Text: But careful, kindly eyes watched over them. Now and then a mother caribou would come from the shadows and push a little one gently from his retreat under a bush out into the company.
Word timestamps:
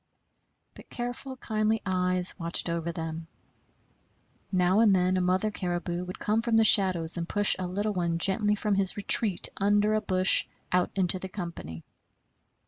But 0.73 0.89
careful, 0.89 1.35
kindly 1.37 1.79
eyes 1.85 2.33
watched 2.39 2.69
over 2.69 2.91
them. 2.91 3.27
Now 4.51 4.79
and 4.79 4.95
then 4.95 5.15
a 5.15 5.21
mother 5.21 5.51
caribou 5.51 6.05
would 6.05 6.17
come 6.17 6.41
from 6.41 6.57
the 6.57 6.63
shadows 6.63 7.17
and 7.17 7.29
push 7.29 7.55
a 7.59 7.67
little 7.67 7.93
one 7.93 8.17
gently 8.17 8.55
from 8.55 8.73
his 8.73 8.97
retreat 8.97 9.49
under 9.57 9.93
a 9.93 10.01
bush 10.01 10.45
out 10.71 10.89
into 10.95 11.19
the 11.19 11.29
company. 11.29 11.83